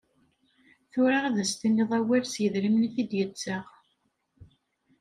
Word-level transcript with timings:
Tura 0.91 1.17
ad 1.27 1.35
as-tiniḍ 1.43 1.91
awal 1.99 2.23
s 2.27 2.35
yedrimen 2.43 2.87
i 2.87 2.89
t-id-yettaɣ. 2.95 3.65